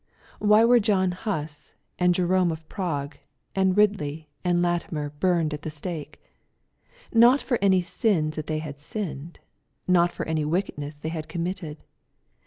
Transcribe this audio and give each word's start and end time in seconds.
Why 0.39 0.65
were 0.65 0.79
John 0.79 1.11
Huss, 1.11 1.75
and 1.99 2.15
Jerome 2.15 2.51
of 2.51 2.67
Prague, 2.67 3.19
and 3.53 3.75
Bidley, 3.75 4.29
and 4.43 4.59
Latimer 4.59 5.11
burned 5.19 5.53
at 5.53 5.61
the 5.61 5.69
stake? 5.69 6.19
Not 7.13 7.39
for 7.39 7.59
any 7.61 7.81
sins 7.81 8.35
that 8.35 8.47
they 8.47 8.57
had 8.57 8.79
sinned,— 8.79 9.41
^not 9.87 10.11
for 10.11 10.25
any 10.25 10.43
wickedness 10.43 10.97
they 10.97 11.09
had 11.09 11.29
committed. 11.29 11.83